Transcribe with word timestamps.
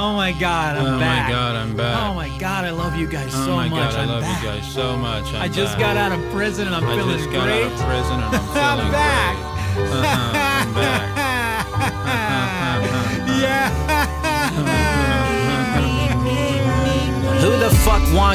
Oh 0.00 0.12
my 0.14 0.30
god, 0.32 0.76
I'm 0.76 0.94
oh 0.94 0.98
back. 1.00 1.24
Oh 1.24 1.26
my 1.26 1.30
god, 1.32 1.56
I'm 1.56 1.76
back. 1.76 2.08
Oh 2.10 2.14
my 2.14 2.28
god, 2.38 2.64
I 2.64 2.70
love 2.70 2.94
you 2.94 3.08
guys 3.08 3.32
Oh 3.34 3.46
so 3.46 3.56
my 3.56 3.68
much. 3.68 3.94
god, 3.94 3.94
I 3.98 4.02
I'm 4.02 4.08
love 4.08 4.22
back. 4.22 4.42
you 4.42 4.48
guys 4.48 4.72
so 4.72 4.96
much. 4.96 5.26
I'm 5.34 5.42
I 5.42 5.48
just 5.48 5.72
back. 5.76 5.80
got 5.80 5.96
out 5.96 6.12
of 6.12 6.30
prison 6.30 6.66
and 6.68 6.76
I'm 6.76 6.84
I 6.84 6.94
feeling 6.96 7.18
just 7.18 7.30
got 7.32 7.44
great. 7.46 7.64
out 7.66 7.72
of 7.72 7.78
prison 7.80 8.14
and 8.14 8.36
I'm 8.36 8.46
feeling 8.54 8.86
I'm 8.86 8.92
back. 8.92 9.34
great. 9.36 9.48
Uh-huh, 9.78 10.02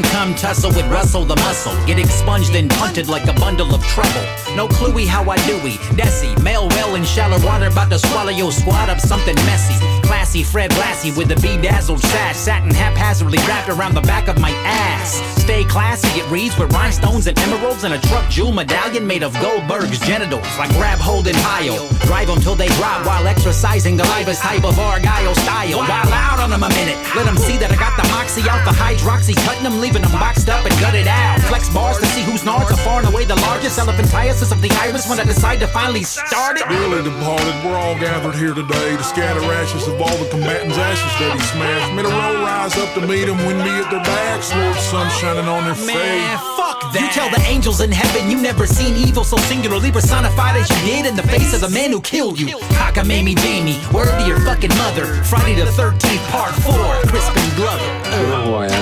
come 0.02 0.34
tussle 0.34 0.71
with 0.71 0.88
Russell 0.88 1.25
the 1.25 1.36
muscle? 1.38 1.73
Get 1.86 2.00
expunged 2.00 2.55
and 2.55 2.70
punted 2.71 3.07
like 3.07 3.28
a 3.28 3.34
bundle 3.34 3.75
of 3.75 3.84
trouble. 3.84 4.25
No 4.55 4.68
cluey 4.68 5.05
how 5.05 5.30
I 5.30 5.38
do-y. 5.46 5.78
Desi, 5.98 6.42
male 6.42 6.68
well 6.70 6.96
in 6.96 7.04
shallow 7.04 7.43
water, 7.46 7.68
about 7.68 7.92
to 7.92 8.00
swallow 8.00 8.32
your 8.32 8.52
squad 8.52 8.89
up 8.89 9.00
something 9.00 9.36
messy. 9.46 9.75
Classy 10.04 10.43
Fred 10.43 10.71
Blassie 10.71 11.16
with 11.16 11.32
a 11.32 11.36
bedazzled 11.36 12.00
sash, 12.00 12.36
satin 12.36 12.74
haphazardly 12.74 13.37
wrapped 13.48 13.70
around 13.70 13.93
the 13.93 14.01
back 14.01 14.28
of 14.28 14.39
my 14.39 14.51
ass. 14.65 15.21
Stay 15.42 15.64
classy, 15.65 16.07
it 16.20 16.29
reads 16.32 16.57
with 16.57 16.71
rhinestones 16.73 17.28
and 17.28 17.37
emeralds 17.39 17.84
and 17.84 17.93
a 17.93 18.00
truck 18.07 18.29
jewel 18.29 18.51
medallion 18.51 19.06
made 19.06 19.23
of 19.23 19.34
Goldberg's 19.42 20.00
genitals. 20.00 20.46
Like 20.57 20.70
grab 20.71 21.00
hold 21.00 21.28
and 21.28 21.37
pile, 21.37 21.87
drive 22.07 22.29
until 22.29 22.56
they 22.56 22.68
drop 22.79 23.06
while 23.06 23.28
exercising 23.28 23.98
the 23.98 24.06
livest 24.15 24.42
type 24.42 24.64
of 24.64 24.78
Argyle 24.79 25.36
style. 25.36 25.79
While 25.79 26.14
out 26.14 26.39
on 26.39 26.50
them 26.50 26.64
a 26.64 26.70
minute, 26.70 26.98
let 27.15 27.25
them 27.25 27.37
see 27.37 27.57
that 27.57 27.71
I 27.71 27.75
got 27.75 27.98
the 27.98 28.07
moxie 28.10 28.48
out 28.50 28.64
the 28.65 28.71
hydroxy, 28.71 29.36
cutting 29.46 29.64
them, 29.64 29.79
leaving 29.83 30.01
them 30.01 30.11
boxed 30.14 30.47
up 30.47 30.64
and 30.64 30.71
gutted 30.79 31.07
out. 31.07 31.36
Flex 31.51 31.68
bars 31.68 31.97
to 32.00 32.05
see 32.16 32.23
whose 32.23 32.44
nards 32.47 32.72
are 32.72 32.80
far 32.88 33.03
and 33.03 33.08
away 33.11 33.25
the 33.25 33.36
largest 33.44 33.78
elephantiasis 33.78 34.50
of 34.56 34.61
the 34.61 34.72
iris 34.80 35.09
when 35.09 35.19
I 35.19 35.25
decide 35.25 35.59
to 35.59 35.67
finally 35.67 36.03
start 36.03 36.56
it. 36.56 36.64
Dearly 36.69 37.03
departed, 37.03 37.53
we're 37.67 37.75
all 37.75 38.00
gathered 38.00 38.36
here 38.36 38.53
today 38.53 38.95
to 38.95 39.03
scatter 39.03 39.44
ashes 39.44 39.86
of 39.89 40.00
all 40.00 40.16
the 40.23 40.30
combatants' 40.31 40.78
ashes 40.78 41.11
that 41.19 41.36
he 41.36 41.42
smashed. 41.52 41.92
Made 42.00 42.06
a 42.06 42.16
roll 42.16 42.47
rise 42.47 42.78
up 42.80 42.94
to 42.95 43.02
meet 43.06 43.28
him, 43.28 43.36
win 43.44 43.59
me 43.59 43.76
at 43.84 43.92
their 43.92 44.00
backs, 44.08 44.56
Lord 44.56 44.78
sun 44.80 45.09
shining 45.20 45.52
on 45.52 45.66
their 45.66 45.76
face. 45.76 46.00
Man, 46.00 46.38
fuck 46.56 46.80
that. 46.95 47.04
You 47.04 47.09
tell 47.11 47.30
the 47.30 47.44
angels 47.52 47.81
in 47.81 47.92
heaven 47.92 48.31
you 48.31 48.39
never 48.39 48.66
seen 48.66 48.95
evil 48.95 49.26
so 49.26 49.36
singularly 49.52 49.92
personified 49.92 50.56
as 50.56 50.70
you 50.72 50.80
did 50.88 51.06
in 51.06 51.17
the 51.17 51.28
face 51.28 51.54
of 51.54 51.59
the 51.59 51.70
man 51.76 51.92
who 51.92 52.00
killed 52.00 52.39
you. 52.39 52.56
Cockamamie 52.80 53.36
Jamie, 53.44 53.76
word 53.92 54.16
to 54.16 54.23
your 54.23 54.39
fucking 54.48 54.72
mother. 54.80 55.11
Friday 55.28 55.59
the 55.59 55.67
13th, 55.76 56.23
part 56.31 56.56
4, 56.64 56.72
Crispin 57.11 57.44
Glover. 57.59 57.84
Oh, 57.84 58.22
you 58.22 58.28
know 58.31 58.44
who 58.48 58.54
I 58.64 58.66
am. 58.72 58.73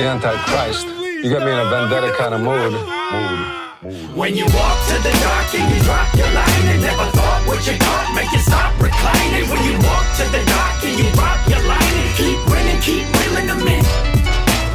The 0.00 0.08
Antichrist. 0.08 0.88
You 1.20 1.28
got 1.28 1.44
me 1.44 1.52
in 1.52 1.60
a 1.60 1.68
vendetta 1.68 2.16
kind 2.16 2.32
of 2.32 2.40
mood. 2.40 2.72
Mood. 2.72 4.16
When 4.16 4.32
you 4.32 4.48
walk 4.56 4.78
to 4.88 4.96
the 5.04 5.12
dark 5.20 5.52
and 5.52 5.68
you 5.68 5.76
drop 5.84 6.08
your 6.16 6.30
line 6.32 6.66
and 6.72 6.80
never 6.80 7.04
thought 7.12 7.44
what 7.44 7.60
you 7.68 7.76
got 7.76 8.08
make 8.16 8.32
you 8.32 8.40
stop 8.40 8.72
reclining. 8.80 9.44
When 9.52 9.60
you 9.60 9.76
walk 9.84 10.08
to 10.16 10.24
the 10.32 10.40
dark 10.48 10.80
and 10.88 10.96
you 10.96 11.04
drop 11.12 11.36
your 11.52 11.60
line 11.68 11.96
and 12.00 12.12
keep 12.16 12.40
winning, 12.48 12.80
keep 12.80 13.04
reeling 13.12 13.52
them 13.52 13.60
in. 13.60 13.84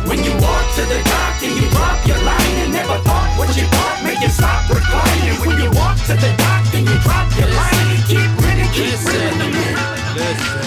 When 0.05 0.21
you 0.21 0.29
walk 0.45 0.65
to 0.77 0.85
the 0.85 1.01
dark 1.01 1.41
and 1.41 1.57
you 1.57 1.73
drop 1.73 2.05
your 2.05 2.21
line 2.21 2.55
and 2.61 2.69
never 2.69 3.01
thought 3.01 3.33
what 3.33 3.49
you 3.57 3.65
thought 3.65 4.05
make 4.05 4.21
you 4.21 4.29
stop 4.29 4.69
reclining. 4.69 5.41
When 5.41 5.57
you 5.57 5.73
walk 5.73 5.97
to 6.05 6.13
the 6.21 6.29
dark 6.37 6.54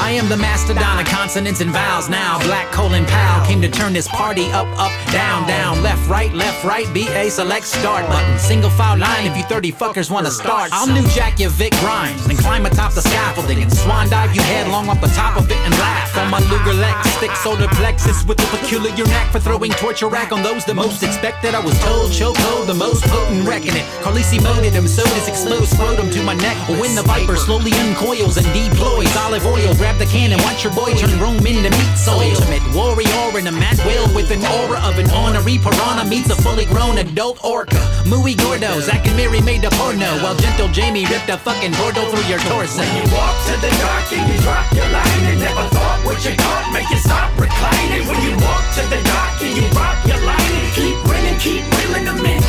I 0.00 0.12
am 0.12 0.28
the 0.28 0.36
mastodon 0.36 1.00
of 1.00 1.06
consonants 1.06 1.60
and 1.60 1.70
vowels 1.70 2.08
now. 2.08 2.38
Black 2.44 2.70
colon 2.72 3.04
pal 3.06 3.46
came 3.46 3.60
to 3.62 3.68
turn 3.68 3.92
this 3.92 4.08
party 4.08 4.46
up, 4.52 4.66
up, 4.78 4.92
down, 5.12 5.46
down, 5.46 5.82
left, 5.82 6.08
right, 6.08 6.32
left, 6.32 6.64
right. 6.64 6.86
BA 6.94 7.30
select 7.30 7.66
start 7.66 8.06
button. 8.08 8.38
Single 8.38 8.70
file 8.70 8.98
line 8.98 9.26
if 9.26 9.36
you 9.36 9.42
30 9.44 9.72
fuckers 9.72 10.10
wanna 10.10 10.30
start. 10.30 10.70
I'll 10.72 10.86
new 10.86 11.06
jack 11.08 11.38
your 11.38 11.50
Vic 11.50 11.72
Grimes 11.80 12.24
and 12.26 12.38
climb 12.38 12.66
atop 12.66 12.92
the 12.92 13.02
scaffolding 13.02 13.62
and 13.62 13.72
swan 13.72 14.08
dive 14.08 14.34
you 14.34 14.42
headlong 14.42 14.88
off 14.88 15.00
the 15.00 15.08
top 15.08 15.36
of 15.36 15.50
it 15.50 15.58
and 15.58 15.74
laugh. 15.78 16.16
On 16.18 16.30
my 16.30 16.40
Luger 16.50 16.74
Lex, 16.74 17.08
thick 17.16 17.34
solar 17.36 17.68
plexus 17.68 18.24
with 18.24 18.40
a 18.40 18.56
peculiar 18.56 19.04
knack 19.06 19.30
for 19.32 19.40
throwing 19.40 19.70
torture 19.72 20.08
rack 20.08 20.32
on 20.32 20.42
those 20.42 20.64
the 20.64 20.74
most 20.74 21.02
expected. 21.02 21.54
I 21.54 21.60
was 21.60 21.78
told 21.80 22.10
chokehold 22.10 22.66
the 22.66 22.74
most 22.74 23.04
potent 23.04 23.46
wrecking 23.46 23.76
it. 23.76 23.84
Carlisi 24.02 24.42
moded 24.42 24.72
him, 24.72 24.88
so 24.88 25.02
this 25.14 25.28
exposed 25.28 25.72
scrotum 25.74 26.10
to 26.10 26.22
my 26.22 26.34
neck. 26.34 26.56
When 26.80 26.94
the 26.94 27.02
viper 27.02 27.36
slowly 27.36 27.72
uncoils 27.72 28.36
and 28.36 28.46
deploys 28.52 29.14
olive 29.16 29.46
oil, 29.46 29.67
grab 29.74 29.98
the 29.98 30.06
can 30.06 30.32
and 30.32 30.40
watch 30.42 30.64
your 30.64 30.72
boy 30.72 30.94
turn 30.94 31.12
Rome 31.20 31.44
into 31.44 31.70
meat 31.70 31.94
soil. 31.98 32.22
Ultimate 32.32 32.64
warrior 32.72 33.38
in 33.38 33.46
a 33.46 33.52
mad 33.52 33.76
will 33.84 34.08
with 34.14 34.30
an 34.30 34.40
aura 34.44 34.80
of 34.86 34.98
an 34.98 35.10
ornery 35.10 35.58
piranha 35.58 36.08
meets 36.08 36.30
a 36.30 36.36
fully 36.36 36.64
grown 36.64 36.98
adult 36.98 37.42
orca. 37.44 37.80
Muy 38.06 38.34
gordo, 38.34 38.80
Zack 38.80 39.06
and 39.06 39.16
Miri 39.16 39.40
made 39.42 39.64
a 39.64 39.70
porno 39.76 40.08
while 40.22 40.36
gentle 40.36 40.68
Jamie 40.68 41.06
ripped 41.06 41.28
a 41.28 41.36
fucking 41.36 41.72
portal 41.74 42.06
through 42.10 42.26
your 42.30 42.40
torso. 42.48 42.80
When 42.80 42.92
you 42.96 43.06
walk 43.12 43.36
to 43.50 43.54
the 43.60 43.72
dark 43.82 44.06
and 44.12 44.24
you 44.30 44.36
drop 44.40 44.66
your 44.72 44.88
line 44.88 45.24
and 45.28 45.38
never 45.40 45.66
thought 45.74 46.00
what 46.04 46.18
you 46.24 46.36
got 46.36 46.72
make 46.72 46.88
you 46.88 47.00
stop 47.02 47.28
reclining. 47.36 48.06
When 48.08 48.20
you 48.24 48.32
walk 48.40 48.64
to 48.78 48.82
the 48.88 49.00
dark 49.02 49.42
and 49.42 49.52
you 49.58 49.66
drop 49.74 49.96
your 50.06 50.20
line 50.22 50.52
and 50.54 50.70
keep 50.72 50.96
winning, 51.04 51.38
keep 51.42 51.62
reeling 51.76 52.06
them 52.06 52.24
in. 52.24 52.42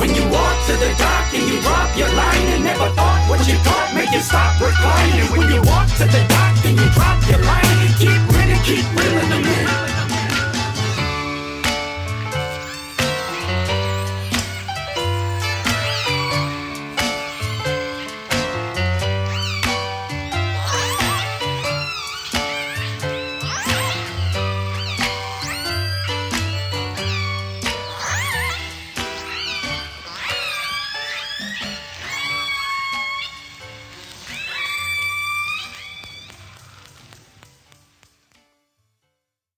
When 0.00 0.10
you 0.14 0.24
walk 0.32 0.56
to 0.66 0.74
the 0.76 0.90
dark 0.98 1.28
and 1.36 1.44
you 1.44 1.60
drop 1.60 1.96
your 1.96 2.10
line 2.12 2.46
and 2.56 2.64
never 2.64 2.88
thought 2.96 3.20
what 3.28 3.46
you 3.48 3.56
thought 3.64 3.75
make 4.06 4.14
you 4.14 4.20
stop 4.20 4.60
reclining. 4.60 5.30
When 5.32 5.50
you 5.50 5.62
walk 5.62 5.88
to 5.98 6.04
the 6.04 6.24
dock, 6.28 6.64
and 6.64 6.78
you 6.78 6.90
drop 6.90 7.28
your 7.28 7.38
line 7.38 7.65